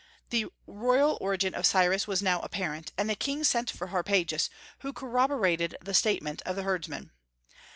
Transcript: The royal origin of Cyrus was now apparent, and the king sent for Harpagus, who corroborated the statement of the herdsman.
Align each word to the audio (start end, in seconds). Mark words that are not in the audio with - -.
The 0.31 0.47
royal 0.65 1.15
origin 1.21 1.53
of 1.53 1.63
Cyrus 1.67 2.07
was 2.07 2.23
now 2.23 2.39
apparent, 2.39 2.91
and 2.97 3.07
the 3.07 3.13
king 3.13 3.43
sent 3.43 3.69
for 3.69 3.89
Harpagus, 3.89 4.49
who 4.79 4.93
corroborated 4.93 5.75
the 5.79 5.93
statement 5.93 6.41
of 6.41 6.55
the 6.55 6.63
herdsman. 6.63 7.11